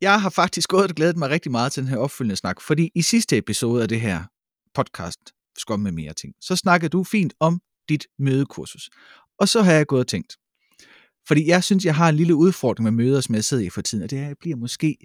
jeg 0.00 0.20
har 0.22 0.30
faktisk 0.30 0.68
gået 0.68 0.90
og 0.90 0.94
glædet 0.94 1.16
mig 1.16 1.30
rigtig 1.30 1.52
meget 1.52 1.72
til 1.72 1.82
den 1.82 1.90
her 1.90 1.98
opfølgende 1.98 2.36
snak, 2.36 2.60
fordi 2.60 2.90
i 2.94 3.02
sidste 3.02 3.36
episode 3.36 3.82
af 3.82 3.88
det 3.88 4.00
her 4.00 4.24
podcast, 4.74 5.20
Skom 5.58 5.80
med 5.80 5.92
mere 5.92 6.12
ting, 6.12 6.34
så 6.40 6.56
snakkede 6.56 6.88
du 6.88 7.04
fint 7.04 7.34
om 7.40 7.60
dit 7.88 8.06
mødekursus. 8.18 8.90
Og 9.38 9.48
så 9.48 9.62
har 9.62 9.72
jeg 9.72 9.86
gået 9.86 10.00
og 10.00 10.06
tænkt, 10.06 10.36
fordi 11.28 11.46
jeg 11.46 11.64
synes, 11.64 11.84
jeg 11.84 11.94
har 11.94 12.08
en 12.08 12.16
lille 12.16 12.34
udfordring 12.34 12.84
med 12.84 13.04
møder, 13.04 13.20
som 13.20 13.34
jeg 13.34 13.44
sidder 13.44 13.64
i 13.64 13.70
for 13.70 13.82
tiden, 13.82 14.04
og 14.04 14.10
det 14.10 14.18
er, 14.18 14.22
at 14.22 14.28
jeg 14.28 14.36
bliver 14.40 14.56
måske, 14.56 14.96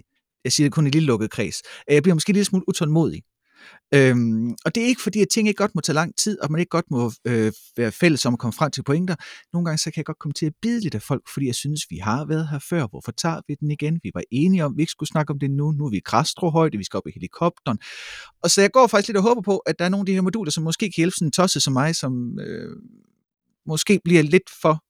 jeg 0.44 0.52
siger 0.52 0.64
det 0.64 0.74
kun 0.74 0.84
i 0.84 0.88
en 0.88 0.92
lille 0.92 1.06
lukket 1.06 1.30
kreds, 1.30 1.62
at 1.86 1.94
jeg 1.94 2.02
bliver 2.02 2.14
måske 2.14 2.32
lidt 2.32 2.46
smule 2.46 2.68
utålmodig. 2.68 3.22
Øhm, 3.94 4.50
og 4.64 4.74
det 4.74 4.82
er 4.82 4.86
ikke 4.86 5.02
fordi, 5.02 5.20
at 5.20 5.28
ting 5.28 5.48
ikke 5.48 5.58
godt 5.58 5.74
må 5.74 5.80
tage 5.80 5.94
lang 5.94 6.16
tid, 6.16 6.40
og 6.40 6.52
man 6.52 6.58
ikke 6.58 6.70
godt 6.70 6.90
må 6.90 7.12
øh, 7.24 7.52
være 7.76 7.92
fælles 7.92 8.26
om 8.26 8.32
at 8.32 8.38
komme 8.38 8.52
frem 8.52 8.70
til 8.70 8.82
pointer. 8.82 9.14
Nogle 9.52 9.64
gange 9.64 9.78
så 9.78 9.84
kan 9.84 9.96
jeg 9.96 10.04
godt 10.04 10.18
komme 10.18 10.32
til 10.32 10.46
at 10.46 10.52
bide 10.62 10.80
lidt 10.80 10.94
af 10.94 11.02
folk, 11.02 11.22
fordi 11.34 11.46
jeg 11.46 11.54
synes, 11.54 11.82
vi 11.90 11.96
har 11.96 12.24
været 12.24 12.48
her 12.48 12.58
før. 12.58 12.86
Hvorfor 12.86 13.12
tager 13.12 13.40
vi 13.48 13.54
den 13.54 13.70
igen? 13.70 14.00
Vi 14.02 14.10
var 14.14 14.22
enige 14.30 14.64
om, 14.64 14.72
at 14.72 14.76
vi 14.76 14.82
ikke 14.82 14.90
skulle 14.90 15.08
snakke 15.08 15.30
om 15.30 15.38
det 15.38 15.50
nu. 15.50 15.70
Nu 15.70 15.86
er 15.86 15.90
vi 15.90 15.96
i 15.96 16.02
krastrohøjde, 16.04 16.78
vi 16.78 16.84
skal 16.84 16.96
op 16.96 17.06
i 17.06 17.10
helikopteren. 17.14 17.78
Og 18.42 18.50
så 18.50 18.60
jeg 18.60 18.70
går 18.70 18.86
faktisk 18.86 19.08
lidt 19.08 19.16
og 19.16 19.22
håber 19.22 19.42
på, 19.42 19.58
at 19.58 19.78
der 19.78 19.84
er 19.84 19.88
nogle 19.88 20.02
af 20.02 20.06
de 20.06 20.12
her 20.12 20.20
moduler, 20.20 20.50
som 20.50 20.64
måske 20.64 20.86
kan 20.86 20.92
hjælpe 20.96 21.14
sådan 21.14 21.28
en 21.28 21.32
tosse 21.32 21.60
som 21.60 21.72
mig, 21.72 21.96
som 21.96 22.38
øh, 22.38 22.76
måske 23.66 24.00
bliver 24.04 24.22
lidt 24.22 24.50
for... 24.62 24.84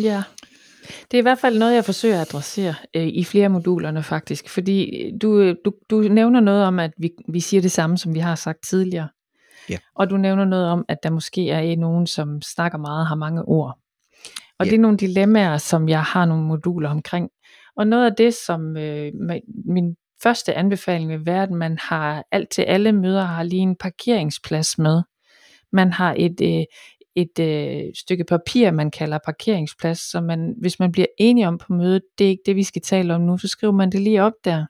Ja. 0.00 0.22
Det 1.10 1.14
er 1.14 1.18
i 1.18 1.22
hvert 1.22 1.38
fald 1.38 1.58
noget, 1.58 1.74
jeg 1.74 1.84
forsøger 1.84 2.14
at 2.14 2.20
adressere 2.20 2.74
øh, 2.96 3.06
i 3.06 3.24
flere 3.24 3.48
modulerne 3.48 4.02
faktisk, 4.02 4.48
fordi 4.48 5.06
øh, 5.06 5.12
du, 5.22 5.40
øh, 5.40 5.56
du, 5.64 5.72
du 5.90 6.00
nævner 6.00 6.40
noget 6.40 6.64
om, 6.64 6.78
at 6.78 6.90
vi, 6.98 7.10
vi 7.28 7.40
siger 7.40 7.60
det 7.60 7.72
samme, 7.72 7.98
som 7.98 8.14
vi 8.14 8.18
har 8.18 8.34
sagt 8.34 8.58
tidligere. 8.66 9.08
Ja. 9.70 9.78
Og 9.94 10.10
du 10.10 10.16
nævner 10.16 10.44
noget 10.44 10.66
om, 10.66 10.84
at 10.88 10.98
der 11.02 11.10
måske 11.10 11.50
er 11.50 11.76
nogen, 11.76 12.06
som 12.06 12.42
snakker 12.42 12.78
meget, 12.78 13.06
har 13.06 13.14
mange 13.14 13.42
ord. 13.42 13.78
Og 14.58 14.66
Ja. 14.66 14.70
det 14.70 14.76
er 14.76 14.80
nogle 14.80 14.96
dilemmaer, 14.96 15.58
som 15.58 15.88
jeg 15.88 16.02
har 16.02 16.24
nogle 16.24 16.44
moduler 16.44 16.90
omkring. 16.90 17.30
Og 17.76 17.86
noget 17.86 18.10
af 18.10 18.16
det, 18.18 18.34
som 18.34 18.76
øh, 18.76 19.12
min 19.64 19.96
første 20.22 20.54
anbefaling 20.54 21.10
vil 21.10 21.26
være, 21.26 21.42
at 21.42 21.50
man 21.50 21.78
har 21.80 22.24
alt 22.32 22.50
til 22.50 22.62
alle 22.62 22.92
møder 22.92 23.22
har 23.24 23.42
lige 23.42 23.62
en 23.62 23.76
parkeringsplads 23.76 24.78
med. 24.78 25.02
Man 25.72 25.92
har 25.92 26.14
et, 26.18 26.40
øh, 26.42 26.64
et 27.16 27.38
øh, 27.38 27.82
stykke 27.94 28.24
papir, 28.24 28.70
man 28.70 28.90
kalder 28.90 29.18
parkeringsplads, 29.24 30.10
så 30.10 30.20
man, 30.20 30.54
hvis 30.60 30.78
man 30.78 30.92
bliver 30.92 31.06
enige 31.18 31.48
om 31.48 31.58
på 31.58 31.72
mødet, 31.72 32.02
det 32.18 32.24
er 32.24 32.28
ikke 32.28 32.42
det, 32.46 32.56
vi 32.56 32.62
skal 32.62 32.82
tale 32.82 33.14
om 33.14 33.20
nu, 33.20 33.38
så 33.38 33.48
skriver 33.48 33.72
man 33.72 33.92
det 33.92 34.00
lige 34.00 34.22
op 34.22 34.32
der. 34.44 34.66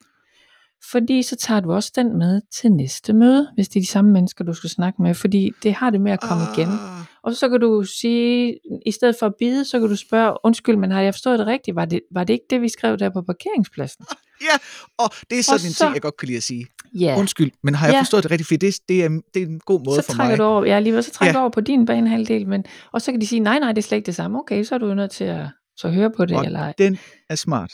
Fordi 0.91 1.23
så 1.23 1.37
tager 1.37 1.61
du 1.61 1.73
også 1.73 1.93
den 1.97 2.19
med 2.19 2.41
til 2.53 2.73
næste 2.73 3.13
møde, 3.13 3.49
hvis 3.55 3.69
det 3.69 3.77
er 3.77 3.83
de 3.83 3.87
samme 3.87 4.13
mennesker, 4.13 4.45
du 4.45 4.53
skal 4.53 4.71
snakke 4.71 5.03
med, 5.03 5.15
fordi 5.15 5.53
det 5.63 5.73
har 5.73 5.91
det 5.91 6.01
med 6.01 6.13
at 6.13 6.21
komme 6.21 6.43
igen. 6.55 6.69
Ah, 6.69 7.05
Og 7.23 7.35
så 7.35 7.49
kan 7.49 7.61
du 7.61 7.83
sige, 7.83 8.59
i 8.87 8.91
stedet 8.91 9.17
for 9.19 9.27
at 9.27 9.35
bide, 9.39 9.65
så 9.65 9.81
kan 9.81 9.89
du 9.89 9.97
spørge, 9.97 10.37
undskyld, 10.45 10.77
men 10.77 10.91
har 10.91 11.01
jeg 11.01 11.15
forstået 11.15 11.39
det 11.39 11.47
rigtigt? 11.47 11.75
Var 11.75 11.85
det, 11.85 12.01
var 12.11 12.25
det 12.25 12.35
ikke 12.35 12.47
det, 12.51 12.61
vi 12.63 12.69
skrev 12.69 12.99
der 12.99 13.11
på 13.11 13.23
parkeringspladsen? 13.23 14.05
Ja, 14.43 14.57
og 14.99 15.11
det 15.31 15.39
er 15.39 15.43
sådan 15.43 15.61
Og 15.61 15.67
en 15.67 15.73
så- 15.73 15.85
ting, 15.85 15.95
jeg 15.95 16.03
godt 16.03 16.17
kan 16.17 16.27
lide 16.27 16.37
at 16.37 16.43
sige. 16.43 16.67
Ja, 16.95 17.19
Undskyld, 17.19 17.51
men 17.63 17.75
har 17.75 17.87
jeg 17.87 17.95
Ja. 17.95 18.01
forstået 18.01 18.23
det 18.23 18.31
rigtigt? 18.31 18.49
For 18.49 18.57
det, 18.57 18.79
det, 18.89 19.05
er, 19.05 19.09
det 19.35 19.43
er 19.43 19.47
en 19.47 19.61
god 19.61 19.81
måde 19.85 19.97
så 19.97 20.03
for 20.07 20.13
trækker 20.13 20.31
mig. 20.33 20.39
du 20.39 20.45
over, 20.45 20.65
ja, 20.65 20.79
lige 20.79 21.03
så 21.03 21.11
trækker 21.11 21.31
Ja. 21.33 21.39
du 21.39 21.41
over 21.41 21.51
på 21.51 21.61
din 21.61 21.87
banehalvdel, 21.87 22.49
men, 22.49 22.65
og 22.93 23.03
så 23.03 23.11
kan 23.13 23.21
de 23.21 23.27
sige, 23.27 23.41
nej, 23.41 23.59
nej, 23.59 23.73
det 23.73 23.79
er 23.79 23.83
slet 23.83 23.97
ikke 23.97 24.07
det 24.07 24.15
samme. 24.15 24.39
Okay, 24.39 24.65
så 24.65 24.75
er 24.75 24.79
du 24.79 24.95
nødt 24.95 25.11
til 25.11 25.25
at 25.25 25.47
så 25.77 25.89
høre 25.89 26.11
på 26.11 26.25
det, 26.25 26.37
Og 26.37 26.45
eller 26.45 26.73
den 26.73 26.99
er 27.31 27.35
smart. 27.35 27.73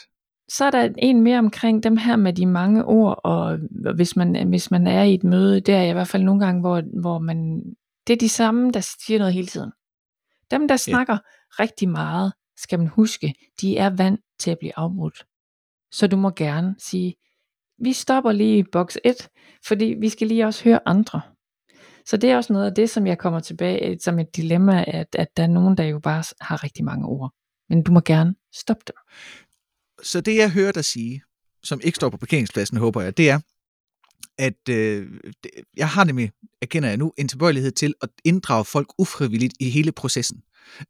Så 0.49 0.65
er 0.65 0.71
der 0.71 0.89
en 0.97 1.21
mere 1.21 1.39
omkring 1.39 1.83
dem 1.83 1.97
her 1.97 2.15
med 2.15 2.33
de 2.33 2.45
mange 2.45 2.85
ord, 2.85 3.19
og 3.23 3.57
hvis 3.95 4.15
man, 4.15 4.47
hvis 4.49 4.71
man 4.71 4.87
er 4.87 5.03
i 5.03 5.13
et 5.13 5.23
møde, 5.23 5.59
det 5.59 5.75
er 5.75 5.83
i 5.83 5.91
hvert 5.91 6.07
fald 6.07 6.23
nogle 6.23 6.45
gange, 6.45 6.61
hvor, 6.61 6.81
hvor 7.01 7.19
man, 7.19 7.63
det 8.07 8.13
er 8.13 8.17
de 8.17 8.29
samme, 8.29 8.71
der 8.71 8.95
siger 9.05 9.19
noget 9.19 9.33
hele 9.33 9.47
tiden. 9.47 9.71
Dem, 10.51 10.67
der 10.67 10.77
snakker 10.77 11.17
rigtig 11.59 11.89
meget, 11.89 12.33
skal 12.57 12.79
man 12.79 12.87
huske, 12.87 13.33
de 13.61 13.77
er 13.77 13.89
vant 13.89 14.19
til 14.39 14.51
at 14.51 14.57
blive 14.59 14.71
afbrudt. 14.79 15.25
Så 15.93 16.07
du 16.07 16.17
må 16.17 16.29
gerne 16.29 16.75
sige, 16.79 17.15
vi 17.77 17.93
stopper 17.93 18.31
lige 18.31 18.57
i 18.57 18.63
boks 18.71 18.97
1, 19.03 19.29
fordi 19.67 19.85
vi 19.85 20.09
skal 20.09 20.27
lige 20.27 20.45
også 20.45 20.63
høre 20.63 20.79
andre. 20.85 21.21
Så 22.05 22.17
det 22.17 22.31
er 22.31 22.37
også 22.37 22.53
noget 22.53 22.65
af 22.65 22.75
det, 22.75 22.89
som 22.89 23.07
jeg 23.07 23.17
kommer 23.17 23.39
tilbage 23.39 23.89
øh, 23.89 23.97
som 24.01 24.19
et 24.19 24.35
dilemma, 24.35 24.85
at, 24.87 25.07
at 25.15 25.27
der 25.37 25.43
er 25.43 25.47
nogen, 25.47 25.77
der 25.77 25.83
jo 25.83 25.99
bare 25.99 26.23
har 26.41 26.63
rigtig 26.63 26.85
mange 26.85 27.07
ord. 27.07 27.33
Men 27.69 27.83
du 27.83 27.91
må 27.91 27.99
gerne 27.99 28.35
stoppe 28.53 28.83
dem. 28.87 28.95
Så 30.03 30.21
det, 30.21 30.35
jeg 30.35 30.51
hører 30.51 30.71
dig 30.71 30.85
sige, 30.85 31.21
som 31.63 31.79
ikke 31.83 31.95
står 31.95 32.09
på 32.09 32.17
parkeringspladsen, 32.17 32.77
håber 32.77 33.01
jeg, 33.01 33.17
det 33.17 33.29
er, 33.29 33.39
at 34.37 34.69
øh, 34.69 35.07
jeg 35.77 35.89
har 35.89 36.03
nemlig, 36.03 36.31
erkender 36.61 36.89
jeg 36.89 36.97
nu, 36.97 37.13
en 37.17 37.27
tilbøjelighed 37.27 37.71
til 37.71 37.93
at 38.01 38.09
inddrage 38.23 38.65
folk 38.65 38.87
ufrivilligt 38.97 39.53
i 39.59 39.69
hele 39.69 39.91
processen. 39.91 40.41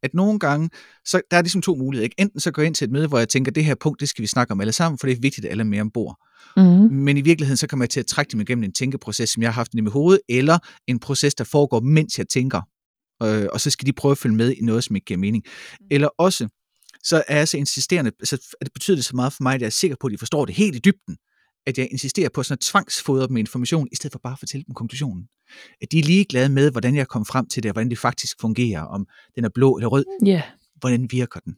At 0.04 0.14
nogle 0.14 0.40
gange, 0.40 0.70
så 1.06 1.22
der 1.32 1.38
er 1.38 1.42
ligesom 1.42 1.62
to 1.62 1.76
muligheder. 1.76 2.04
Ikke? 2.04 2.16
Enten 2.18 2.40
så 2.40 2.52
går 2.52 2.62
jeg 2.62 2.68
ind 2.68 2.76
til 2.76 2.86
et 2.86 2.92
møde, 2.92 3.08
hvor 3.08 3.18
jeg 3.18 3.30
tænker, 3.30 3.52
det 3.52 3.66
her 3.66 3.76
punkt, 3.76 4.00
det 4.00 4.10
skal 4.10 4.22
vi 4.22 4.28
snakke 4.28 4.52
om 4.52 4.62
alle 4.62 4.74
sammen, 4.74 5.00
for 5.00 5.08
det 5.08 5.18
er 5.18 5.22
vigtigt, 5.22 5.46
at 5.46 5.52
alle 5.52 5.62
er 5.62 5.66
med 5.66 5.82
ombord. 5.82 6.20
Mm-hmm. 6.58 6.96
Men 6.96 7.18
i 7.18 7.22
virkeligheden, 7.22 7.58
så 7.58 7.68
kommer 7.68 7.84
jeg 7.84 7.90
til 7.90 8.00
at 8.00 8.06
trække 8.06 8.32
dem 8.32 8.42
igennem 8.42 8.64
en 8.64 8.74
tænkeproces, 8.74 9.30
som 9.30 9.44
jeg 9.44 9.50
har 9.50 9.54
haft 9.54 9.74
i 9.74 9.82
mit 9.82 9.94
hoved, 9.94 10.20
eller 10.30 10.58
en 10.88 11.00
proces, 11.00 11.36
der 11.36 11.44
foregår, 11.44 11.80
mens 11.80 12.18
jeg 12.18 12.28
tænker. 12.28 12.62
Øh, 13.24 13.48
og 13.52 13.62
så 13.62 13.70
skal 13.70 13.86
de 13.86 13.94
prøve 13.94 14.12
at 14.12 14.18
følge 14.18 14.36
med 14.36 14.52
i 14.52 14.62
noget, 14.62 14.84
som 14.84 14.96
ikke 14.96 15.06
giver 15.06 15.18
mening. 15.18 15.44
Eller 15.92 16.08
også, 16.18 16.48
så 17.04 17.24
er 17.28 17.38
jeg 17.38 17.48
så 17.48 17.58
insisterende, 17.58 18.12
så 18.24 18.56
det 18.62 18.74
betyder 18.74 18.98
det 18.98 19.06
så 19.06 19.16
meget 19.16 19.34
for 19.34 19.44
mig, 19.44 19.56
at 19.56 19.62
jeg 19.62 19.66
er 19.68 19.72
sikker 19.72 19.98
på, 20.00 20.08
at 20.08 20.12
de 20.12 20.18
forstår 20.18 20.46
det 20.46 20.56
helt 20.56 20.76
i 20.76 20.80
dybden, 20.80 21.18
at 21.68 21.78
jeg 21.78 21.88
insisterer 21.92 22.30
på 22.30 22.44
sådan 22.44 22.54
at 22.54 22.60
tvangsfodre 22.60 23.28
dem 23.28 23.34
med 23.34 23.40
information, 23.40 23.88
i 23.92 23.96
stedet 23.96 24.12
for 24.12 24.20
bare 24.20 24.34
at 24.34 24.40
fortælle 24.40 24.64
dem 24.68 24.74
konklusionen. 24.76 25.28
At 25.82 25.92
de 25.92 26.00
er 26.00 26.04
ligeglade 26.04 26.50
med, 26.50 26.72
hvordan 26.72 26.96
jeg 26.96 27.08
kom 27.08 27.26
frem 27.26 27.46
til 27.48 27.64
det, 27.64 27.70
og 27.70 27.74
hvordan 27.74 27.90
det 27.90 27.98
faktisk 27.98 28.42
fungerer, 28.42 28.82
om 28.82 29.08
den 29.36 29.46
er 29.46 29.50
blå 29.50 29.78
eller 29.78 29.88
rød, 29.88 30.06
Ja, 30.26 30.42
hvordan 30.80 31.08
virker 31.12 31.40
den. 31.40 31.56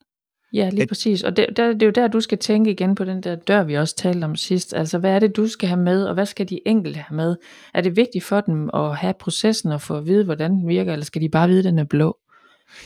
ja, 0.53 0.69
lige 0.69 0.81
At- 0.81 0.87
præcis. 0.87 1.23
Og 1.23 1.37
det, 1.37 1.45
der, 1.57 1.73
det 1.73 1.81
er 1.81 1.85
jo 1.85 1.91
der, 1.91 2.07
du 2.07 2.21
skal 2.21 2.37
tænke 2.37 2.71
igen 2.71 2.95
på 2.95 3.03
den 3.05 3.23
der 3.23 3.35
dør, 3.35 3.63
vi 3.63 3.73
også 3.77 3.95
talte 3.95 4.25
om 4.25 4.35
sidst. 4.35 4.73
Altså, 4.73 4.97
hvad 4.97 5.11
er 5.11 5.19
det, 5.19 5.35
du 5.35 5.47
skal 5.47 5.69
have 5.69 5.81
med, 5.81 6.05
og 6.05 6.13
hvad 6.13 6.25
skal 6.25 6.49
de 6.49 6.59
enkelte 6.65 6.99
have 6.99 7.15
med? 7.17 7.35
Er 7.73 7.81
det 7.81 7.95
vigtigt 7.95 8.23
for 8.23 8.41
dem 8.41 8.69
at 8.73 8.97
have 8.97 9.13
processen 9.19 9.71
og 9.71 9.81
få 9.81 9.97
at 9.97 10.05
vide, 10.05 10.23
hvordan 10.25 10.51
den 10.51 10.67
virker, 10.67 10.93
eller 10.93 11.05
skal 11.05 11.21
de 11.21 11.29
bare 11.29 11.47
vide, 11.47 11.59
at 11.59 11.65
den 11.65 11.79
er 11.79 11.83
blå? 11.83 12.17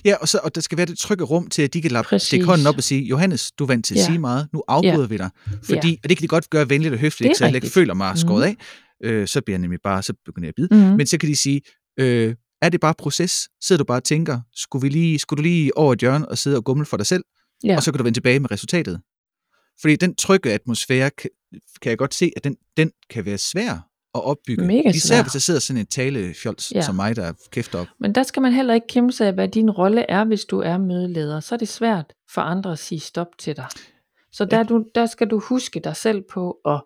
Ja, 0.06 0.16
og, 0.16 0.28
så, 0.28 0.40
og 0.44 0.56
der 0.56 0.62
skal 0.62 0.78
være 0.78 0.85
det 0.88 0.97
trygge 0.97 1.23
rum 1.23 1.47
til, 1.50 1.62
at 1.62 1.73
de 1.73 1.81
kan 1.81 2.03
Præcis. 2.03 2.28
stikke 2.28 2.45
hånden 2.45 2.67
op 2.67 2.78
og 2.78 2.84
sige, 2.84 3.01
Johannes, 3.01 3.51
du 3.51 3.63
er 3.63 3.67
vant 3.67 3.85
til 3.85 3.94
at 3.94 4.00
Ja. 4.00 4.06
sige 4.06 4.19
meget, 4.19 4.47
nu 4.53 4.63
afbryder 4.67 5.07
vi 5.07 5.17
dig. 5.17 5.29
Fordi, 5.63 6.00
og 6.03 6.09
det 6.09 6.17
kan 6.17 6.23
de 6.23 6.28
godt 6.28 6.50
gøre 6.50 6.69
venligt 6.69 6.94
og 6.94 7.00
høfligt, 7.00 7.38
så 7.38 7.45
jeg 7.45 7.56
ikke 7.56 7.67
føler 7.69 7.94
mig 7.94 8.18
skåret 8.18 8.50
Mhm. 8.50 8.57
af. 9.03 9.09
Øh, 9.09 9.28
så 9.28 9.41
bliver 9.41 9.53
jeg 9.56 9.62
nemlig 9.62 9.79
bare, 9.84 10.03
så 10.03 10.13
begynder 10.25 10.45
jeg 10.47 10.50
at 10.50 10.56
bide. 10.56 10.68
Mm-hmm. 10.81 10.97
Men 10.97 11.07
så 11.07 11.18
kan 11.18 11.29
de 11.29 11.35
sige, 11.35 11.62
øh, 12.00 12.35
er 12.62 12.69
det 12.69 12.79
bare 12.79 12.94
proces? 12.97 13.50
Sidder 13.63 13.78
du 13.78 13.84
bare 13.85 13.97
og 13.97 14.03
tænker, 14.03 14.39
skulle, 14.56 14.81
vi 14.81 14.89
lige, 14.89 15.19
skulle 15.19 15.38
du 15.38 15.44
lige 15.44 15.78
over 15.78 15.94
et 15.94 16.00
hjørne 16.00 16.29
og 16.29 16.38
sidde 16.38 16.57
og 16.57 16.63
gumle 16.63 16.85
for 16.85 16.97
dig 16.97 17.06
selv? 17.06 17.23
Ja. 17.63 17.75
Og 17.75 17.84
så 17.84 17.91
kan 17.91 17.97
du 17.97 18.03
vende 18.03 18.18
tilbage 18.18 18.39
med 18.39 18.51
resultatet. 18.51 19.01
Fordi 19.81 19.95
den 19.95 20.16
trygge 20.16 20.53
atmosfære, 20.53 21.09
kan, 21.18 21.29
kan 21.81 21.89
jeg 21.89 21.97
godt 21.97 22.13
se, 22.13 22.31
at 22.35 22.44
den, 22.44 22.56
den 22.78 22.91
kan 23.09 23.25
være 23.25 23.38
svær 23.38 23.88
at 24.16 24.24
opbygge. 24.24 24.66
Mega 24.68 24.90
Især 24.90 25.22
hvis 25.24 25.31
der 25.31 25.40
sidder 25.40 25.59
sådan 25.59 25.80
en 25.80 25.86
talefjols 25.86 26.72
Ja. 26.75 26.81
som 26.81 26.96
mig, 26.96 27.16
der 27.16 27.34
kæfter 27.52 27.80
op. 27.80 27.88
Men 28.00 28.16
der 28.16 28.24
skal 28.24 28.42
man 28.42 28.53
heller 28.53 28.74
ikke 28.74 28.88
kæmpe 28.88 29.12
sig 29.14 29.28
af, 29.28 29.34
hvad 29.34 29.47
din 29.47 29.72
rolle 29.72 30.12
er, 30.12 30.25
hvis 30.25 30.46
du 30.46 30.59
er 30.59 30.78
mødeleder. 30.78 31.40
Så 31.40 31.56
er 31.56 31.59
det 31.59 31.68
svært 31.68 32.14
for 32.34 32.42
andre 32.42 32.72
at 32.72 32.80
sige 32.80 33.00
stop 33.00 33.28
til 33.40 33.58
dig. 33.58 33.68
Så 34.31 34.46
der, 34.46 34.58
ja. 34.58 34.64
du, 34.64 34.86
der 34.96 35.06
skal 35.06 35.28
du 35.28 35.40
huske 35.40 35.80
dig 35.80 35.96
selv 35.96 36.22
på 36.31 36.58
at, 36.66 36.81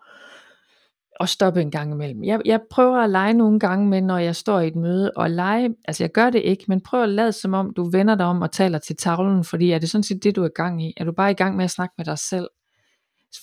at 1.20 1.30
stoppe 1.30 1.62
en 1.62 1.72
gang 1.72 1.92
imellem. 1.92 2.24
Jeg, 2.24 2.42
jeg 2.46 2.60
prøver 2.72 2.98
at 2.98 3.10
lege 3.10 3.34
nogle 3.34 3.60
gange 3.60 3.88
med, 3.88 4.02
når 4.02 4.18
jeg 4.18 4.36
står 4.36 4.60
i 4.60 4.68
et 4.68 4.76
møde, 4.76 5.12
og 5.16 5.30
lege, 5.30 5.70
altså 5.86 6.04
jeg 6.04 6.12
gør 6.12 6.30
det 6.30 6.40
ikke, 6.40 6.66
men 6.68 6.82
prøv 6.82 7.04
at 7.04 7.10
lade 7.10 7.32
som 7.32 7.54
om, 7.54 7.74
du 7.76 7.90
vender 7.90 8.16
dig 8.16 8.26
om 8.26 8.42
og 8.42 8.52
taler 8.52 8.80
til 8.80 8.96
tavlen, 8.96 9.44
fordi 9.44 9.72
er 9.72 9.80
det 9.80 9.90
sådan 9.90 10.04
set 10.04 10.24
det, 10.24 10.36
du 10.36 10.44
er 10.44 10.48
i 10.48 10.56
gang 10.56 10.86
i? 10.86 10.94
Er 10.98 11.04
du 11.06 11.12
bare 11.12 11.32
i 11.32 11.34
gang 11.34 11.56
med 11.56 11.66
at 11.66 11.72
snakke 11.72 11.94
med 11.98 12.06
dig 12.06 12.20
selv? 12.20 12.48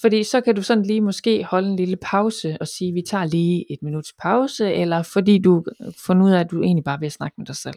Fordi 0.01 0.25
så 0.25 0.41
kan 0.41 0.55
du 0.55 0.63
sådan 0.63 0.85
lige 0.85 1.01
måske 1.01 1.45
holde 1.45 1.69
en 1.69 1.77
lille 1.77 1.97
pause 2.03 2.57
og 2.61 2.69
sige, 2.69 2.93
vi 2.93 3.03
tager 3.03 3.25
lige 3.25 3.73
et 3.73 3.79
minuts 3.83 4.15
pause, 4.23 4.73
eller 4.73 5.03
fordi 5.03 5.39
du 5.39 5.65
finder 6.07 6.25
ud 6.27 6.31
af, 6.31 6.41
at 6.41 6.51
du 6.51 6.63
egentlig 6.63 6.85
bare 6.85 7.01
vil 7.01 7.11
snakke 7.11 7.35
med 7.39 7.47
dig 7.47 7.57
selv. 7.57 7.75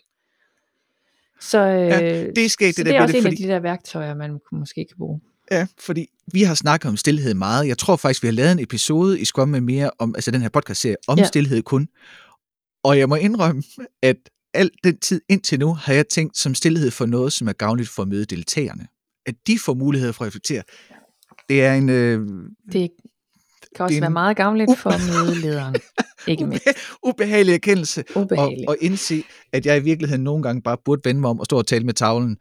Så, 1.41 1.57
øh, 1.59 1.88
Ja, 1.88 2.24
det 2.35 2.46
er 2.46 2.50
skægt, 2.50 2.78
det 2.78 2.85
det 2.85 2.91
der 2.91 2.91
er 2.91 3.00
med 3.00 3.03
også 3.03 3.12
det, 3.13 3.18
en 3.18 3.24
fordi- 3.24 3.44
af 3.44 3.47
de 3.47 3.53
der 3.53 3.59
værktøjer, 3.59 4.16
man 4.16 4.40
måske 4.51 4.85
kan 4.90 4.97
bruge. 4.97 5.22
Ja, 5.51 5.68
fordi 5.79 6.07
vi 6.34 6.44
har 6.44 6.56
snakket 6.56 6.90
om 6.90 6.97
stillhed 6.97 7.34
meget. 7.34 7.68
Jeg 7.68 7.78
tror 7.78 7.96
faktisk, 7.96 8.24
vi 8.24 8.28
har 8.28 8.34
lavet 8.34 8.51
en 8.51 8.59
episode 8.59 9.19
i 9.21 9.25
Scrum 9.25 9.50
med 9.50 9.62
mere 9.62 9.92
om, 10.00 10.15
altså 10.15 10.31
den 10.31 10.42
her 10.42 10.50
podcast-serie, 10.50 10.95
om 11.07 11.18
ja. 11.18 11.24
Stillhed 11.25 11.62
kun. 11.63 11.88
Og 12.83 13.00
jeg 13.00 13.10
må 13.10 13.15
indrømme, 13.15 13.63
at 14.01 14.18
al 14.54 14.71
den 14.83 14.98
tid 15.00 15.21
indtil 15.30 15.60
nu, 15.60 15.74
har 15.74 15.94
jeg 15.94 16.07
tænkt 16.07 16.38
som 16.38 16.56
stillhed 16.56 16.92
for 16.92 17.06
noget, 17.06 17.33
som 17.33 17.48
er 17.48 17.54
gavnligt 17.54 17.89
for 17.89 18.06
mødedeltagerne. 18.06 18.88
At 19.25 19.36
de 19.48 19.60
får 19.60 19.74
mulighed 19.74 20.13
for 20.13 20.24
at 20.24 20.27
reflektere. 20.27 20.63
Det 21.50 21.63
er 21.63 21.74
en 21.74 21.90
øh, 21.90 22.28
Det 22.72 22.90
kan 23.75 23.84
også 23.84 23.95
en 23.95 24.01
være 24.01 24.10
meget 24.12 24.38
gavnligt 24.38 24.78
for 24.78 25.24
mødelederen. 25.24 25.75
Ikke 26.28 26.45
mindst. 26.45 26.68
ubehagelig 27.04 27.54
erkendelse 27.54 28.04
og, 28.16 28.22
Ubehageligt. 28.22 28.69
og 28.69 28.78
indse, 28.81 29.24
at 29.51 29.66
jeg 29.66 29.78
i 29.78 29.84
virkeligheden 29.84 30.24
nogle 30.24 30.44
gange 30.44 30.62
bare 30.62 30.78
burde 30.86 31.01
vende 31.06 31.22
mig 31.22 31.30
om 31.30 31.40
og 31.40 31.45
stå 31.45 31.57
og 31.57 31.68
tale 31.68 31.86
med 31.86 31.94
tavlen, 31.94 32.38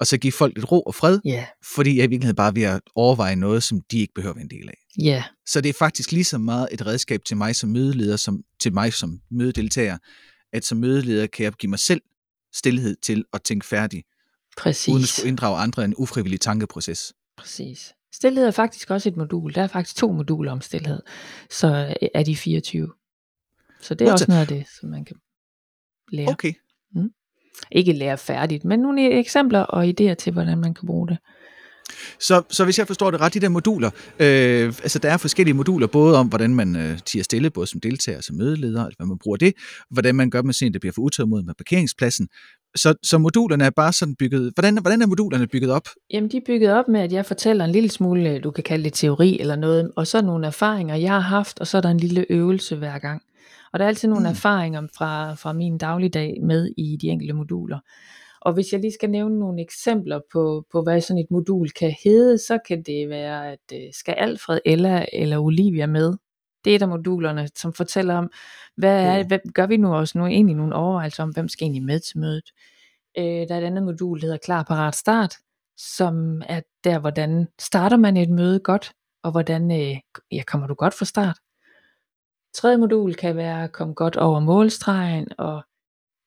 og 0.00 0.06
så 0.06 0.18
give 0.18 0.32
folk 0.32 0.54
lidt 0.56 0.72
ro 0.72 0.80
og 0.80 0.94
fred, 0.94 1.18
Ja, 1.24 1.46
fordi 1.74 1.90
jeg 1.96 2.04
i 2.04 2.08
virkeligheden 2.08 2.36
bare 2.36 2.48
er 2.48 2.52
ved 2.52 2.62
at 2.62 2.80
overveje 2.94 3.36
noget, 3.36 3.62
som 3.62 3.80
de 3.90 3.98
ikke 3.98 4.14
behøver 4.14 4.32
at 4.32 4.36
være 4.36 4.42
en 4.42 4.50
del 4.50 4.68
af. 4.68 5.02
ja, 5.04 5.24
Så 5.46 5.60
det 5.60 5.68
er 5.68 5.72
faktisk 5.78 6.12
lige 6.12 6.24
så 6.24 6.38
meget 6.38 6.68
et 6.72 6.86
redskab 6.86 7.20
til 7.24 7.36
mig 7.36 7.56
som 7.56 7.70
mødeleder, 7.70 8.16
som 8.16 8.40
til 8.60 8.72
mig 8.72 8.92
som 8.92 9.20
mødedeltager, 9.30 9.98
at 10.52 10.64
som 10.64 10.78
mødeleder 10.78 11.26
kan 11.26 11.44
jeg 11.44 11.52
give 11.52 11.70
mig 11.70 11.78
selv 11.78 12.00
stillhed 12.54 12.96
til 13.02 13.24
at 13.32 13.42
tænke 13.42 13.66
færdig, 13.66 13.96
uden 13.96 14.04
at 14.56 14.62
præcis. 14.62 15.08
skulle 15.08 15.28
inddrage 15.28 15.58
andre 15.58 15.82
i 15.82 15.84
en 15.84 15.94
ufrivillig 15.96 16.40
tankeproces. 16.40 17.12
præcis. 17.38 17.92
Stilhed 18.14 18.46
er 18.46 18.50
faktisk 18.50 18.90
også 18.90 19.08
et 19.08 19.16
modul. 19.16 19.54
Der 19.54 19.62
er 19.62 19.66
faktisk 19.66 19.96
to 19.96 20.12
moduler 20.12 20.52
om 20.52 20.60
stilhed. 20.60 21.00
Så 21.50 21.94
øh, 22.02 22.08
er 22.14 22.22
de 22.22 22.36
24. 22.36 22.92
Så 23.80 23.94
det 23.94 24.08
er 24.08 24.12
også 24.12 24.24
noget 24.28 24.40
af 24.40 24.46
det, 24.46 24.66
som 24.80 24.90
man 24.90 25.04
kan 25.04 25.16
lære. 26.12 26.28
Okay. 26.28 26.52
Ikke 27.72 27.92
lære 27.92 28.18
færdigt, 28.18 28.64
men 28.64 28.80
nogle 28.80 29.10
eksempler 29.18 29.60
og 29.60 29.84
idéer 29.86 30.14
til, 30.14 30.32
hvordan 30.32 30.58
man 30.58 30.74
kan 30.74 30.86
bruge 30.86 31.08
det. 31.08 31.18
Så, 32.20 32.42
så 32.48 32.64
hvis 32.64 32.78
jeg 32.78 32.86
forstår 32.86 33.10
det 33.10 33.20
ret, 33.20 33.34
de 33.34 33.40
der 33.40 33.48
moduler, 33.48 33.90
øh, 34.18 34.66
altså 34.82 34.98
der 34.98 35.10
er 35.10 35.16
forskellige 35.16 35.54
moduler, 35.54 35.86
både 35.86 36.16
om, 36.18 36.28
hvordan 36.28 36.54
man 36.54 36.76
øh, 36.76 36.98
tiger 36.98 37.24
stille, 37.24 37.50
både 37.50 37.66
som 37.66 37.80
deltager 37.80 38.18
og 38.18 38.24
som 38.24 38.36
mødeleder, 38.36 38.84
altså 38.84 38.96
hvad 38.96 39.06
man 39.06 39.18
bruger 39.18 39.36
det, 39.36 39.54
hvordan 39.90 40.14
man 40.14 40.30
gør 40.30 40.42
med 40.42 40.62
at 40.66 40.72
det 40.72 40.80
bliver 40.80 40.92
for 40.92 41.02
utålmodigt 41.02 41.46
med 41.46 41.54
parkeringspladsen. 41.54 42.28
Så, 42.76 42.94
så 43.02 43.18
modulerne 43.18 43.64
er 43.64 43.70
bare 43.70 43.92
sådan 43.92 44.14
bygget, 44.16 44.52
hvordan, 44.54 44.78
hvordan 44.80 45.02
er 45.02 45.06
modulerne 45.06 45.46
bygget 45.46 45.70
op? 45.70 45.88
Jamen, 46.12 46.30
de 46.30 46.36
er 46.36 46.40
bygget 46.46 46.72
op 46.72 46.88
med, 46.88 47.00
at 47.00 47.12
jeg 47.12 47.26
fortæller 47.26 47.64
en 47.64 47.70
lille 47.72 47.88
smule, 47.90 48.30
øh, 48.30 48.44
du 48.44 48.50
kan 48.50 48.64
kalde 48.64 48.84
det 48.84 48.92
teori 48.92 49.38
eller 49.40 49.56
noget, 49.56 49.90
og 49.96 50.06
så 50.06 50.22
nogle 50.22 50.46
erfaringer, 50.46 50.94
jeg 50.94 51.10
har 51.12 51.20
haft, 51.20 51.60
og 51.60 51.66
så 51.66 51.76
er 51.76 51.80
der 51.80 51.88
en 51.90 52.00
lille 52.00 52.26
øvelse 52.30 52.76
hver 52.76 52.98
gang. 52.98 53.22
Og 53.72 53.78
der 53.78 53.84
er 53.84 53.88
altid 53.88 54.08
nogle 54.08 54.28
Mm. 54.28 54.30
erfaringer 54.30 54.82
fra, 54.98 55.34
fra 55.34 55.52
min 55.52 55.78
dagligdag 55.78 56.34
med 56.42 56.70
i 56.76 56.96
de 57.02 57.06
enkelte 57.08 57.34
moduler. 57.34 57.78
Og 58.40 58.52
hvis 58.52 58.72
jeg 58.72 58.80
lige 58.80 58.92
skal 58.92 59.10
nævne 59.10 59.38
nogle 59.38 59.62
eksempler 59.62 60.20
på, 60.32 60.64
på 60.72 60.82
hvad 60.82 61.00
sådan 61.00 61.18
et 61.20 61.30
modul 61.30 61.70
kan 61.70 61.94
hedde, 62.04 62.38
så 62.38 62.58
kan 62.68 62.82
det 62.82 63.08
være, 63.08 63.52
at 63.52 63.58
øh, 63.74 63.80
skal 63.92 64.14
Alfred, 64.18 64.58
Ella 64.64 65.04
eller 65.12 65.38
Olivia 65.38 65.86
med? 65.86 66.14
Det 66.64 66.82
er 66.82 66.86
modulerne, 66.86 67.48
som 67.56 67.72
fortæller 67.72 68.14
om, 68.14 68.30
hvad, 68.76 69.04
er, 69.04 69.20
Oh. 69.20 69.26
hvad 69.26 69.38
gør 69.54 69.66
vi 69.66 69.76
nu 69.76 69.94
også 69.94 70.18
nu 70.18 70.26
egentlig 70.26 70.56
nogle 70.56 70.74
overvejelser 70.74 71.22
om, 71.22 71.30
hvem 71.30 71.48
skal 71.48 71.64
egentlig 71.64 71.82
med 71.82 72.00
til 72.00 72.18
mødet. 72.18 72.52
Øh, 73.18 73.24
der 73.24 73.54
er 73.54 73.58
et 73.58 73.64
andet 73.64 73.82
modul, 73.84 74.20
der 74.20 74.26
hedder 74.26 74.38
Klar, 74.38 74.62
Parat, 74.62 74.96
Start, 74.96 75.34
som 75.76 76.42
er 76.48 76.60
der, 76.84 76.98
hvordan 76.98 77.48
starter 77.60 77.96
man 77.96 78.16
et 78.16 78.30
møde 78.30 78.60
godt, 78.60 78.92
og 79.22 79.30
hvordan 79.30 79.70
øh, 79.70 79.96
ja, 80.32 80.42
kommer 80.46 80.66
du 80.66 80.74
godt 80.74 80.94
fra 80.94 81.04
start. 81.04 81.38
Tredje 82.54 82.76
modul 82.76 83.14
kan 83.14 83.36
være 83.36 83.68
kom 83.68 83.94
godt 83.94 84.16
over 84.16 84.40
målstregen, 84.40 85.28
og 85.38 85.62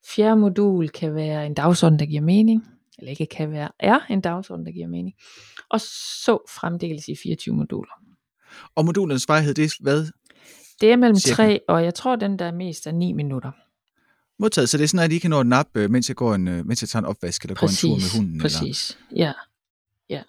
fjerde 0.05 0.35
modul 0.35 0.89
kan 0.89 1.15
være 1.15 1.45
en 1.45 1.53
dagsorden, 1.53 1.99
der 1.99 2.05
giver 2.05 2.21
mening, 2.21 2.67
eller 2.97 3.09
ikke 3.09 3.25
kan 3.25 3.51
være, 3.51 3.69
er 3.79 3.99
en 4.09 4.21
dagsorden, 4.21 4.65
der 4.65 4.71
giver 4.71 4.87
mening, 4.87 5.15
og 5.69 5.81
så 5.81 6.37
fremdeles 6.49 7.07
i 7.07 7.15
24 7.23 7.55
moduler. 7.55 7.93
Og 8.75 8.85
modulernes 8.85 9.27
varighed, 9.29 9.53
det 9.53 9.65
er 9.65 9.83
hvad? 9.83 10.07
Det 10.81 10.91
er 10.91 10.95
mellem 10.95 11.15
Cirka. 11.15 11.35
3, 11.35 11.59
og 11.67 11.83
jeg 11.83 11.93
tror, 11.93 12.15
den 12.15 12.39
der 12.39 12.45
er 12.45 12.51
mest 12.51 12.87
er 12.87 12.91
9 12.91 13.13
minutter. 13.13 13.51
Modtaget, 14.39 14.69
så 14.69 14.77
det 14.77 14.83
er 14.83 14.87
sådan, 14.87 15.05
at 15.05 15.11
I 15.11 15.17
kan 15.17 15.29
nå 15.29 15.41
et 15.41 15.47
nap, 15.47 15.67
øh, 15.75 15.89
mens 15.89 16.09
jeg, 16.09 16.15
går 16.15 16.35
en, 16.35 16.47
øh, 16.47 16.65
mens 16.65 16.81
jeg 16.81 16.89
tager 16.89 17.01
en 17.01 17.05
opvask, 17.05 17.43
eller 17.43 17.55
går 17.55 17.67
en 17.67 17.73
tur 17.73 17.89
med 17.89 17.95
Præcis, 17.97 18.15
hunden. 18.17 18.35
Eller... 18.35 18.43
præcis. 18.43 18.97
Ja, 19.15 19.33
ja. 20.09 20.21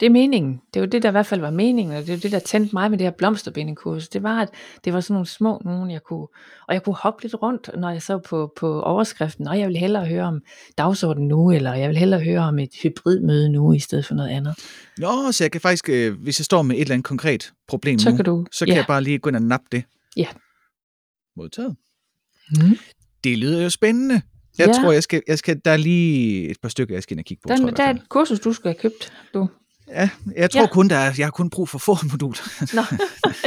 Det 0.00 0.06
er 0.06 0.10
meningen. 0.10 0.60
Det 0.74 0.80
var 0.80 0.86
det, 0.86 1.02
der 1.02 1.08
i 1.08 1.12
hvert 1.12 1.26
fald 1.26 1.40
var 1.40 1.50
meningen, 1.50 1.96
og 1.96 2.02
det 2.02 2.10
var 2.10 2.16
det, 2.16 2.32
der 2.32 2.38
tændte 2.38 2.70
mig 2.72 2.90
med 2.90 2.98
det 2.98 3.04
her 3.06 3.10
blomsterbindekurs. 3.10 4.08
Det 4.08 4.22
var, 4.22 4.40
at 4.40 4.48
det 4.84 4.92
var 4.92 5.00
sådan 5.00 5.14
nogle 5.14 5.26
små 5.26 5.60
nogen, 5.64 5.90
jeg 5.90 6.02
kunne, 6.02 6.26
og 6.68 6.74
jeg 6.74 6.82
kunne 6.82 6.94
hoppe 6.94 7.22
lidt 7.22 7.34
rundt, 7.42 7.70
når 7.78 7.90
jeg 7.90 8.02
så 8.02 8.18
på, 8.18 8.52
på 8.56 8.82
overskriften, 8.82 9.48
og 9.48 9.58
jeg 9.58 9.68
vil 9.68 9.76
hellere 9.76 10.06
høre 10.06 10.22
om 10.24 10.42
dagsordenen 10.78 11.28
nu, 11.28 11.50
eller 11.50 11.74
jeg 11.74 11.88
vil 11.88 11.96
hellere 11.96 12.20
høre 12.20 12.40
om 12.40 12.58
et 12.58 12.70
hybridmøde 12.82 13.48
nu, 13.48 13.72
i 13.72 13.78
stedet 13.78 14.06
for 14.06 14.14
noget 14.14 14.28
andet. 14.30 14.54
Nå, 14.98 15.32
så 15.32 15.44
jeg 15.44 15.52
kan 15.52 15.60
faktisk, 15.60 15.88
øh, 15.88 16.20
hvis 16.22 16.40
jeg 16.40 16.44
står 16.44 16.62
med 16.62 16.76
et 16.76 16.80
eller 16.80 16.94
andet 16.94 17.06
konkret 17.06 17.52
problem 17.68 17.98
Så 17.98 18.10
nu, 18.10 18.16
kan 18.16 18.24
du, 18.24 18.46
så 18.52 18.64
kan 18.64 18.74
ja. 18.74 18.78
jeg 18.78 18.84
bare 18.88 19.02
lige 19.02 19.18
gå 19.18 19.28
ind 19.30 19.36
og 19.36 19.42
nappe 19.42 19.66
det. 19.72 19.84
Ja. 20.16 20.26
Modtaget. 21.36 21.76
Mm. 22.50 22.78
Det 23.24 23.38
lyder 23.38 23.62
jo 23.62 23.70
spændende. 23.70 24.22
Jeg 24.58 24.66
Ja. 24.66 24.72
tror, 24.72 24.92
jeg 24.92 25.02
skal, 25.02 25.22
jeg 25.28 25.38
skal, 25.38 25.60
der 25.64 25.70
er 25.70 25.76
lige 25.76 26.48
et 26.50 26.56
par 26.62 26.68
stykker, 26.68 26.94
jeg 26.94 27.02
skal 27.02 27.14
ind 27.14 27.20
og 27.20 27.24
kigge 27.24 27.40
på. 27.42 27.48
Der, 27.48 27.56
tror 27.56 27.70
der 27.70 27.82
er 27.84 27.90
et 27.90 28.08
kursus, 28.08 28.40
du 28.40 28.52
skal 28.52 28.68
have 28.68 28.78
købt. 28.80 29.12
Du. 29.34 29.48
Ja, 29.88 30.08
jeg 30.36 30.50
tror 30.50 30.60
Ja. 30.60 30.66
kun, 30.72 30.88
der 30.88 30.96
er, 30.96 31.12
jeg 31.18 31.26
har 31.26 31.30
kun 31.30 31.50
brug 31.50 31.68
for 31.68 31.78
få 31.78 31.96
moduler. 32.12 32.74
Nå, 32.74 32.82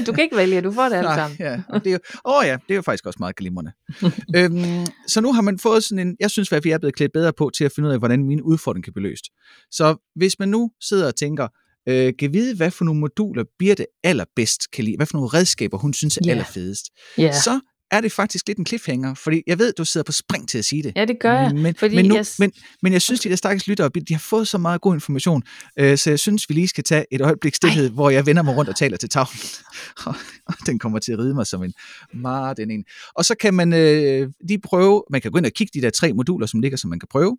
du 0.05 0.11
kan 0.13 0.23
ikke 0.23 0.35
vælge, 0.35 0.61
du 0.61 0.71
får 0.71 0.83
det 0.89 0.95
alle 0.95 1.07
Nej, 1.09 1.15
sammen. 1.17 1.37
ja. 1.39 1.61
Og 1.69 1.83
det 1.83 1.89
er 1.89 1.93
jo, 1.93 1.99
åh 2.25 2.41
ja, 2.45 2.53
det 2.67 2.71
er 2.71 2.75
jo 2.75 2.81
faktisk 2.81 3.05
også 3.05 3.17
meget 3.19 3.35
glimrende. 3.35 3.71
øhm, 4.35 4.85
så 5.07 5.21
nu 5.21 5.33
har 5.33 5.41
man 5.41 5.59
fået 5.59 5.83
sådan 5.83 6.07
en, 6.07 6.15
jeg 6.19 6.31
synes 6.31 6.47
i 6.47 6.51
hvert 6.51 6.63
fald, 6.63 6.69
jeg 6.69 6.73
er 6.75 6.79
blevet 6.79 6.95
klædt 6.95 7.13
bedre 7.13 7.33
på 7.33 7.51
til 7.57 7.63
at 7.63 7.71
finde 7.75 7.87
ud 7.89 7.93
af, 7.93 7.99
hvordan 7.99 8.23
min 8.25 8.41
udfordring 8.41 8.83
kan 8.83 8.93
blive 8.93 9.09
løst. 9.09 9.23
Så 9.71 9.95
hvis 10.15 10.39
man 10.39 10.49
nu 10.49 10.71
sidder 10.81 11.07
og 11.07 11.15
tænker, 11.15 11.47
øh, 11.89 12.13
kan 12.19 12.33
vide, 12.33 12.55
hvad 12.55 12.71
for 12.71 12.85
nogle 12.85 12.99
moduler 12.99 13.43
Birte 13.59 13.85
allerbedst 14.03 14.71
kan 14.73 14.83
lide, 14.85 14.95
hvad 14.97 15.05
for 15.05 15.17
nogle 15.17 15.29
redskaber 15.29 15.77
hun 15.77 15.93
synes 15.93 16.17
er 16.17 16.21
Ja. 16.25 16.31
allerfedest, 16.31 16.85
Ja. 17.17 17.31
så 17.31 17.59
er 17.91 18.01
det 18.01 18.11
faktisk 18.11 18.47
lidt 18.47 18.57
en 18.57 18.65
cliffhanger, 18.65 19.13
fordi 19.13 19.41
jeg 19.47 19.59
ved, 19.59 19.73
du 19.77 19.85
sidder 19.85 20.03
på 20.05 20.11
spring 20.11 20.49
til 20.49 20.57
at 20.57 20.65
sige 20.65 20.83
det. 20.83 20.93
ja, 20.95 21.05
det 21.05 21.19
gør 21.19 21.33
jeg. 21.41 21.55
Men, 21.55 21.75
fordi 21.75 21.95
men, 21.95 22.05
nu, 22.05 22.15
jeg- 22.15 22.25
men, 22.39 22.51
men 22.81 22.93
jeg 22.93 23.01
synes, 23.01 23.19
de 23.19 23.29
der 23.29 23.35
stakkels 23.35 23.67
lyttere, 23.67 23.89
de 23.89 24.13
har 24.13 24.19
fået 24.19 24.47
så 24.47 24.57
meget 24.57 24.81
god 24.81 24.93
information, 24.93 25.43
øh, 25.79 25.97
så 25.97 26.09
jeg 26.09 26.19
synes, 26.19 26.49
vi 26.49 26.53
lige 26.53 26.67
skal 26.67 26.83
tage 26.83 27.05
et 27.11 27.21
øjeblik 27.21 27.55
stillhed, 27.55 27.89
hvor 27.89 28.09
jeg 28.09 28.25
vender 28.25 28.41
mig 28.43 28.55
rundt 28.57 28.69
og 28.69 28.75
taler 28.75 28.97
til 28.97 29.09
tavlen. 29.09 29.39
Og- 30.05 30.15
og 30.45 30.53
den 30.65 30.79
kommer 30.79 30.99
til 30.99 31.11
at 31.11 31.19
ride 31.19 31.33
mig 31.33 31.47
som 31.47 31.63
en 31.63 31.73
meget 32.13 32.57
den 32.57 32.71
en. 32.71 32.85
Og 33.15 33.25
så 33.25 33.35
kan 33.39 33.53
man 33.53 33.73
øh, 33.73 34.29
lige 34.47 34.59
prøve, 34.63 35.03
man 35.11 35.21
kan 35.21 35.31
gå 35.31 35.37
ind 35.37 35.45
og 35.45 35.51
kigge 35.51 35.79
de 35.79 35.85
der 35.85 35.89
tre 35.89 36.13
moduler, 36.13 36.47
som 36.47 36.59
ligger, 36.59 36.77
som 36.77 36.89
man 36.89 36.99
kan 36.99 37.07
prøve. 37.11 37.37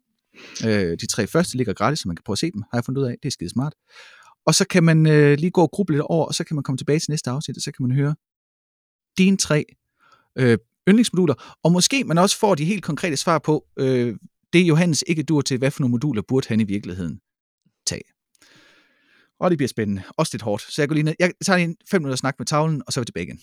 Øh, 0.66 0.96
de 1.00 1.06
tre 1.06 1.26
første 1.26 1.56
ligger 1.56 1.72
gratis, 1.72 1.98
så 1.98 2.08
man 2.08 2.16
kan 2.16 2.22
prøve 2.26 2.34
at 2.34 2.38
se 2.38 2.50
dem, 2.50 2.62
har 2.72 2.78
jeg 2.78 2.84
fundet 2.84 3.00
ud 3.02 3.06
af. 3.06 3.14
Det 3.22 3.28
er 3.28 3.32
skide 3.32 3.50
smart. 3.50 3.72
Og 4.46 4.54
så 4.54 4.64
kan 4.70 4.84
man 4.84 5.06
øh, 5.06 5.38
lige 5.38 5.50
gå 5.50 5.62
og 5.62 5.70
gruble 5.72 5.94
lidt 5.96 6.02
over, 6.08 6.26
og 6.26 6.34
så 6.34 6.44
kan 6.44 6.54
man 6.54 6.62
komme 6.64 6.78
tilbage 6.78 6.98
til 6.98 7.10
næste 7.10 7.30
afsnit, 7.30 7.56
og 7.56 7.62
så 7.62 7.72
kan 7.72 7.88
man 7.88 7.96
høre 7.96 8.14
dine 9.18 9.36
tre 9.36 9.64
øh, 10.38 10.58
yndlingsmoduler, 10.88 11.56
og 11.64 11.72
måske 11.72 12.04
man 12.04 12.18
også 12.18 12.38
får 12.38 12.54
de 12.54 12.64
helt 12.64 12.82
konkrete 12.82 13.16
svar 13.16 13.38
på, 13.38 13.64
øh, 13.78 14.16
det 14.52 14.62
Johannes 14.62 15.04
ikke 15.06 15.22
dur 15.22 15.40
til, 15.40 15.58
hvad 15.58 15.70
for 15.70 15.80
nogle 15.80 15.90
moduler 15.90 16.22
burde 16.28 16.48
han 16.48 16.60
i 16.60 16.64
virkeligheden 16.64 17.20
tage. 17.86 18.02
Og 19.40 19.50
det 19.50 19.58
bliver 19.58 19.68
spændende. 19.68 20.02
Også 20.16 20.30
lidt 20.34 20.42
hårdt. 20.42 20.62
Så 20.62 20.82
jeg 20.82 20.88
går 20.88 20.94
lige 20.94 21.04
ned. 21.04 21.14
Jeg 21.18 21.32
tager 21.44 21.56
lige 21.56 21.68
en 21.68 21.76
fem 21.90 22.02
minutter 22.02 22.16
snak 22.16 22.34
med 22.38 22.46
tavlen, 22.46 22.82
og 22.86 22.92
så 22.92 23.00
er 23.00 23.02
vi 23.02 23.06
tilbage 23.06 23.26
igen. 23.26 23.40